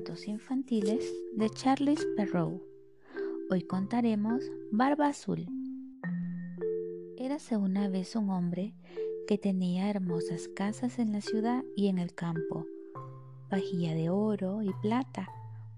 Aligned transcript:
Cuentos 0.00 0.28
infantiles 0.28 1.04
de 1.36 1.50
Charles 1.50 2.06
Perrault. 2.16 2.62
Hoy 3.50 3.60
contaremos 3.60 4.42
Barba 4.72 5.08
Azul. 5.08 5.46
Érase 7.18 7.58
una 7.58 7.86
vez 7.90 8.16
un 8.16 8.30
hombre 8.30 8.74
que 9.28 9.36
tenía 9.36 9.90
hermosas 9.90 10.48
casas 10.56 10.98
en 10.98 11.12
la 11.12 11.20
ciudad 11.20 11.62
y 11.76 11.88
en 11.88 11.98
el 11.98 12.14
campo, 12.14 12.64
vajilla 13.50 13.92
de 13.92 14.08
oro 14.08 14.62
y 14.62 14.72
plata, 14.80 15.28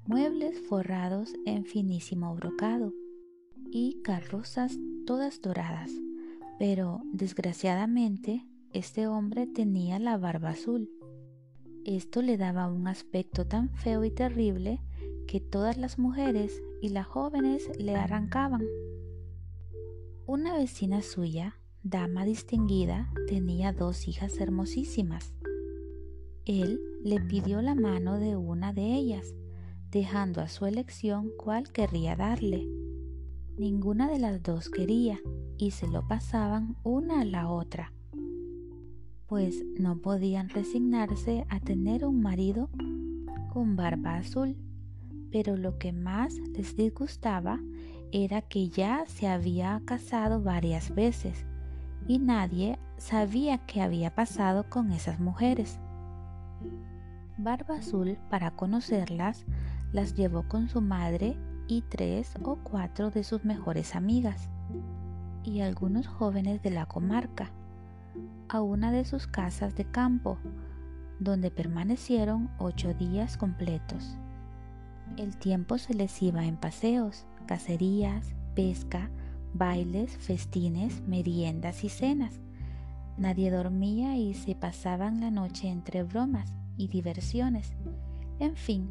muebles 0.06 0.56
forrados 0.68 1.34
en 1.44 1.64
finísimo 1.64 2.32
brocado 2.36 2.92
y 3.72 4.02
carrozas 4.04 4.78
todas 5.04 5.40
doradas. 5.40 5.90
Pero, 6.60 7.02
desgraciadamente, 7.12 8.46
este 8.72 9.08
hombre 9.08 9.48
tenía 9.48 9.98
la 9.98 10.16
barba 10.16 10.50
azul 10.50 10.88
esto 11.84 12.22
le 12.22 12.36
daba 12.36 12.68
un 12.68 12.86
aspecto 12.86 13.46
tan 13.46 13.70
feo 13.70 14.04
y 14.04 14.10
terrible 14.10 14.80
que 15.26 15.40
todas 15.40 15.76
las 15.76 15.98
mujeres 15.98 16.62
y 16.80 16.90
las 16.90 17.06
jóvenes 17.06 17.70
le 17.78 17.96
arrancaban. 17.96 18.62
Una 20.26 20.54
vecina 20.54 21.02
suya, 21.02 21.58
dama 21.82 22.24
distinguida, 22.24 23.12
tenía 23.26 23.72
dos 23.72 24.06
hijas 24.06 24.38
hermosísimas. 24.38 25.34
Él 26.44 26.80
le 27.02 27.20
pidió 27.20 27.62
la 27.62 27.74
mano 27.74 28.18
de 28.18 28.36
una 28.36 28.72
de 28.72 28.94
ellas, 28.94 29.34
dejando 29.90 30.40
a 30.40 30.48
su 30.48 30.66
elección 30.66 31.30
cuál 31.36 31.72
querría 31.72 32.16
darle. 32.16 32.66
Ninguna 33.58 34.10
de 34.10 34.18
las 34.18 34.42
dos 34.42 34.70
quería 34.70 35.20
y 35.58 35.72
se 35.72 35.88
lo 35.88 36.06
pasaban 36.06 36.76
una 36.82 37.20
a 37.20 37.24
la 37.24 37.50
otra 37.50 37.92
pues 39.32 39.64
no 39.78 39.96
podían 39.96 40.50
resignarse 40.50 41.46
a 41.48 41.58
tener 41.58 42.04
un 42.04 42.20
marido 42.20 42.68
con 43.50 43.76
barba 43.76 44.16
azul. 44.16 44.58
Pero 45.30 45.56
lo 45.56 45.78
que 45.78 45.90
más 45.90 46.34
les 46.54 46.76
disgustaba 46.76 47.58
era 48.12 48.42
que 48.42 48.68
ya 48.68 49.04
se 49.06 49.28
había 49.28 49.80
casado 49.86 50.42
varias 50.42 50.94
veces 50.94 51.46
y 52.06 52.18
nadie 52.18 52.78
sabía 52.98 53.56
qué 53.64 53.80
había 53.80 54.14
pasado 54.14 54.68
con 54.68 54.92
esas 54.92 55.18
mujeres. 55.18 55.80
Barba 57.38 57.76
Azul, 57.76 58.18
para 58.28 58.50
conocerlas, 58.50 59.46
las 59.94 60.14
llevó 60.14 60.46
con 60.46 60.68
su 60.68 60.82
madre 60.82 61.38
y 61.68 61.80
tres 61.88 62.34
o 62.42 62.58
cuatro 62.62 63.10
de 63.10 63.24
sus 63.24 63.46
mejores 63.46 63.96
amigas 63.96 64.50
y 65.42 65.62
algunos 65.62 66.06
jóvenes 66.06 66.60
de 66.60 66.70
la 66.70 66.84
comarca 66.84 67.50
a 68.48 68.60
una 68.60 68.92
de 68.92 69.04
sus 69.04 69.26
casas 69.26 69.74
de 69.74 69.84
campo, 69.84 70.38
donde 71.18 71.50
permanecieron 71.50 72.50
ocho 72.58 72.94
días 72.94 73.36
completos. 73.36 74.16
El 75.16 75.36
tiempo 75.36 75.78
se 75.78 75.94
les 75.94 76.22
iba 76.22 76.44
en 76.44 76.56
paseos, 76.56 77.26
cacerías, 77.46 78.34
pesca, 78.54 79.10
bailes, 79.54 80.16
festines, 80.16 81.02
meriendas 81.02 81.84
y 81.84 81.88
cenas. 81.88 82.40
Nadie 83.18 83.50
dormía 83.50 84.16
y 84.16 84.34
se 84.34 84.54
pasaban 84.54 85.20
la 85.20 85.30
noche 85.30 85.68
entre 85.68 86.02
bromas 86.02 86.52
y 86.76 86.88
diversiones. 86.88 87.74
En 88.38 88.56
fin, 88.56 88.90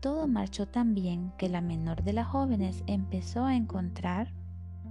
todo 0.00 0.26
marchó 0.28 0.66
tan 0.66 0.94
bien 0.94 1.32
que 1.38 1.48
la 1.48 1.60
menor 1.60 2.02
de 2.02 2.12
las 2.12 2.26
jóvenes 2.26 2.82
empezó 2.86 3.44
a 3.44 3.56
encontrar 3.56 4.32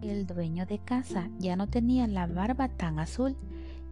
el 0.01 0.27
dueño 0.27 0.65
de 0.65 0.79
casa 0.79 1.29
ya 1.39 1.55
no 1.55 1.67
tenía 1.67 2.07
la 2.07 2.27
barba 2.27 2.67
tan 2.69 2.99
azul 2.99 3.35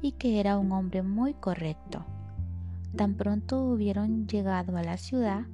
y 0.01 0.13
que 0.13 0.39
era 0.39 0.57
un 0.57 0.71
hombre 0.71 1.01
muy 1.01 1.33
correcto. 1.33 2.05
Tan 2.95 3.15
pronto 3.15 3.63
hubieron 3.63 4.27
llegado 4.27 4.77
a 4.77 4.83
la 4.83 4.97
ciudad, 4.97 5.45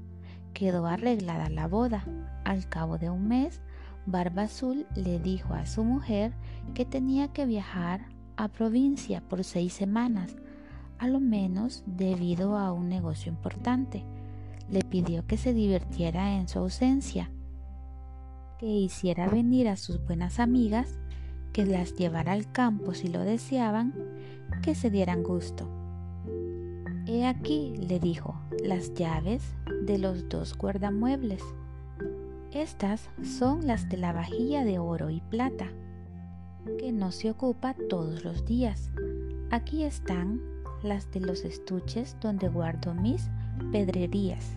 quedó 0.53 0.85
arreglada 0.85 1.49
la 1.49 1.67
boda. 1.67 2.03
Al 2.43 2.67
cabo 2.67 2.97
de 2.97 3.09
un 3.09 3.27
mes, 3.27 3.61
Barba 4.05 4.43
Azul 4.43 4.85
le 4.95 5.19
dijo 5.19 5.53
a 5.53 5.65
su 5.65 5.83
mujer 5.83 6.33
que 6.73 6.85
tenía 6.85 7.29
que 7.29 7.45
viajar 7.45 8.01
a 8.35 8.47
provincia 8.47 9.21
por 9.21 9.43
seis 9.43 9.73
semanas, 9.73 10.35
a 10.97 11.07
lo 11.07 11.19
menos 11.19 11.83
debido 11.85 12.57
a 12.57 12.71
un 12.73 12.89
negocio 12.89 13.31
importante. 13.31 14.03
Le 14.69 14.83
pidió 14.83 15.25
que 15.25 15.37
se 15.37 15.53
divirtiera 15.53 16.35
en 16.35 16.47
su 16.47 16.59
ausencia 16.59 17.29
que 18.61 18.67
hiciera 18.67 19.27
venir 19.27 19.67
a 19.67 19.75
sus 19.75 20.05
buenas 20.05 20.39
amigas, 20.39 20.99
que 21.51 21.65
las 21.65 21.95
llevara 21.95 22.33
al 22.33 22.51
campo 22.51 22.93
si 22.93 23.07
lo 23.07 23.21
deseaban, 23.21 23.91
que 24.61 24.75
se 24.75 24.91
dieran 24.91 25.23
gusto. 25.23 25.67
He 27.07 27.25
aquí, 27.25 27.73
le 27.77 27.99
dijo, 27.99 28.39
las 28.63 28.93
llaves 28.93 29.41
de 29.87 29.97
los 29.97 30.29
dos 30.29 30.55
guardamuebles. 30.55 31.41
Estas 32.51 33.09
son 33.23 33.65
las 33.65 33.89
de 33.89 33.97
la 33.97 34.13
vajilla 34.13 34.63
de 34.63 34.77
oro 34.77 35.09
y 35.09 35.21
plata, 35.21 35.71
que 36.77 36.91
no 36.91 37.11
se 37.11 37.31
ocupa 37.31 37.75
todos 37.89 38.23
los 38.23 38.45
días. 38.45 38.91
Aquí 39.49 39.83
están 39.83 40.39
las 40.83 41.09
de 41.09 41.21
los 41.21 41.45
estuches 41.45 42.15
donde 42.21 42.47
guardo 42.47 42.93
mis 42.93 43.27
pedrerías 43.71 44.55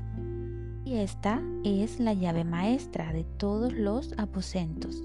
y 0.84 0.96
esta 0.96 1.42
es 1.64 1.98
la 1.98 2.12
llave 2.12 2.44
maestra 2.44 3.12
de 3.12 3.24
todos 3.24 3.72
los 3.72 4.12
aposentos. 4.18 5.02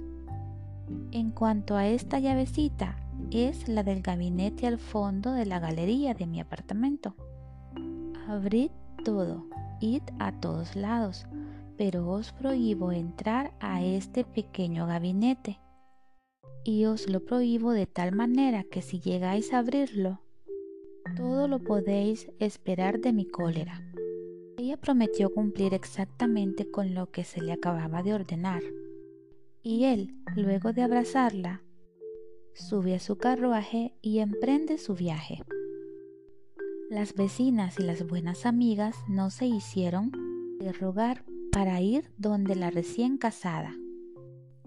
En 1.12 1.31
cuanto 1.31 1.75
a 1.75 1.88
esta 1.88 2.19
llavecita, 2.19 2.97
es 3.31 3.67
la 3.67 3.84
del 3.84 4.01
gabinete 4.01 4.67
al 4.67 4.79
fondo 4.79 5.34
de 5.34 5.45
la 5.45 5.59
galería 5.59 6.13
de 6.13 6.25
mi 6.25 6.40
apartamento. 6.40 7.16
Abrid 8.28 8.72
todo, 9.03 9.45
id 9.79 10.03
a 10.19 10.31
todos 10.31 10.75
lados, 10.75 11.28
pero 11.78 12.09
os 12.09 12.31
prohíbo 12.34 12.91
entrar 12.91 13.53
a 13.59 13.84
este 13.84 14.25
pequeño 14.25 14.85
gabinete. 14.88 15.59
Y 16.63 16.85
os 16.85 17.07
lo 17.07 17.23
prohíbo 17.23 17.72
de 17.72 17.88
tal 17.88 18.13
manera 18.13 18.63
que 18.63 18.81
si 18.81 19.00
llegáis 19.00 19.53
a 19.53 19.59
abrirlo, 19.59 20.22
todo 21.16 21.47
lo 21.47 21.59
podéis 21.59 22.29
esperar 22.40 23.00
de 23.00 23.13
mi 23.13 23.25
cólera. 23.25 23.89
Prometió 24.81 25.34
cumplir 25.34 25.73
exactamente 25.73 26.69
con 26.69 26.94
lo 26.94 27.12
que 27.12 27.23
se 27.23 27.41
le 27.41 27.51
acababa 27.51 28.01
de 28.01 28.13
ordenar. 28.13 28.63
Y 29.62 29.85
él, 29.85 30.16
luego 30.35 30.73
de 30.73 30.84
abrazarla, 30.84 31.62
sube 32.53 32.95
a 32.95 33.00
su 33.00 33.17
carruaje 33.17 33.94
y 34.01 34.19
emprende 34.19 34.78
su 34.78 34.95
viaje. 34.95 35.44
Las 36.90 37.13
vecinas 37.13 37.79
y 37.79 37.84
las 37.84 38.07
buenas 38.07 38.45
amigas 38.45 38.95
no 39.07 39.29
se 39.29 39.45
hicieron 39.45 40.12
de 40.59 40.72
rogar 40.72 41.23
para 41.51 41.81
ir 41.81 42.11
donde 42.17 42.56
la 42.56 42.72
recién 42.72 43.17
casada. 43.17 43.75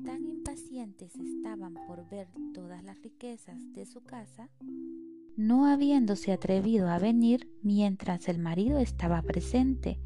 Tan 0.04 0.24
impacientes 0.24 1.16
estaban 1.16 1.74
por 1.86 2.08
ver 2.08 2.28
todas 2.54 2.84
las 2.84 3.00
riquezas 3.02 3.72
de 3.72 3.86
su 3.86 4.02
casa 4.02 4.48
no 5.36 5.66
habiéndose 5.66 6.32
atrevido 6.32 6.88
a 6.88 6.98
venir 6.98 7.50
mientras 7.62 8.28
el 8.28 8.38
marido 8.38 8.78
estaba 8.78 9.22
presente, 9.22 9.98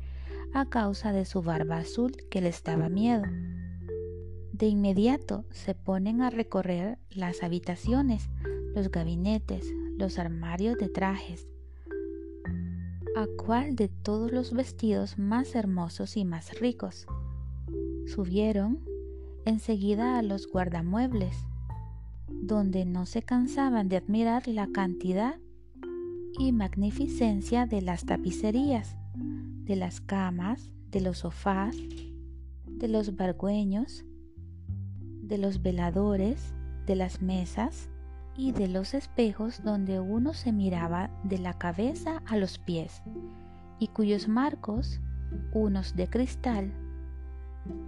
a 0.53 0.67
causa 0.69 1.13
de 1.13 1.25
su 1.25 1.43
barba 1.43 1.79
azul 1.79 2.13
que 2.31 2.41
les 2.41 2.63
daba 2.63 2.89
miedo. 2.89 3.25
De 4.53 4.67
inmediato 4.67 5.45
se 5.51 5.75
ponen 5.75 6.23
a 6.23 6.31
recorrer 6.31 6.99
las 7.11 7.43
habitaciones, 7.43 8.31
los 8.75 8.91
gabinetes, 8.91 9.71
los 9.99 10.19
armarios 10.19 10.79
de 10.79 10.89
trajes. 10.89 11.47
¿A 13.17 13.27
cuál 13.45 13.77
de 13.77 13.89
todos 13.89 14.33
los 14.33 14.53
vestidos 14.53 15.19
más 15.19 15.55
hermosos 15.55 16.17
y 16.17 16.25
más 16.25 16.59
ricos? 16.61 17.07
Subieron 18.07 18.81
enseguida 19.45 20.19
a 20.19 20.23
los 20.23 20.47
guardamuebles 20.47 21.37
donde 22.29 22.85
no 22.85 23.07
se 23.07 23.23
cansaban 23.23 23.89
de 23.89 23.97
admirar 23.97 24.49
la 24.49 24.67
cantidad 24.69 25.37
y 26.39 26.53
magnificencia 26.53 27.67
de 27.67 27.83
las 27.83 28.05
tapicerías, 28.05 28.97
de 29.65 29.77
las 29.77 30.01
camas, 30.01 30.71
de 30.91 31.01
los 31.01 31.19
sofás, 31.19 31.77
de 32.67 32.89
los 32.89 33.17
bargüeños, 33.17 34.05
de 35.23 35.39
los 35.39 35.63
veladores, 35.63 36.55
de 36.87 36.97
las 36.97 37.23
mesas 37.23 37.89
y 38.37 38.53
de 38.53 38.69
los 38.69 38.95
espejos 38.95 39.63
donde 39.65 39.99
uno 39.99 40.35
se 40.35 40.53
miraba 40.53 41.11
de 41.25 41.39
la 41.39 41.55
cabeza 41.55 42.23
a 42.27 42.37
los 42.37 42.59
pies 42.59 43.03
y 43.79 43.89
cuyos 43.89 44.29
marcos, 44.29 45.01
unos 45.53 45.97
de 45.97 46.09
cristal, 46.09 46.73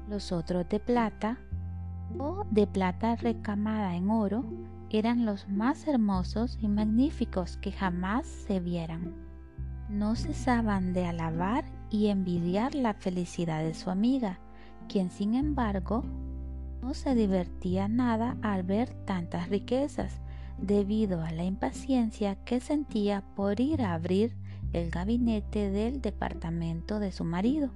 los 0.09 0.33
otros 0.33 0.69
de 0.69 0.81
plata, 0.81 1.39
o 2.19 2.45
de 2.51 2.67
plata 2.67 3.17
recamada 3.17 3.97
en 3.97 4.11
oro 4.11 4.45
eran 4.91 5.27
los 5.27 5.49
más 5.49 5.87
hermosos 5.87 6.59
y 6.61 6.69
magníficos 6.69 7.57
que 7.59 7.73
jamás 7.73 8.27
se 8.27 8.61
vieran. 8.61 9.15
No 9.89 10.17
cesaban 10.17 10.93
de 10.93 11.07
alabar 11.07 11.65
y 11.91 12.09
envidiar 12.09 12.75
la 12.75 12.95
felicidad 12.95 13.63
de 13.63 13.75
su 13.75 13.91
amiga, 13.91 14.39
quien 14.89 15.11
sin 15.11 15.35
embargo 15.35 16.05
no 16.83 16.95
se 16.95 17.15
divertía 17.15 17.89
nada 17.89 18.37
al 18.43 18.63
ver 18.63 18.91
tantas 19.05 19.49
riquezas, 19.49 20.21
debido 20.59 21.23
a 21.23 21.31
la 21.31 21.45
impaciencia 21.45 22.37
que 22.45 22.61
sentía 22.61 23.23
por 23.35 23.61
ir 23.61 23.83
a 23.83 23.95
abrir 23.95 24.37
el 24.73 24.91
gabinete 24.91 25.71
del 25.71 26.01
departamento 26.01 26.99
de 26.99 27.13
su 27.13 27.25
marido. 27.25 27.71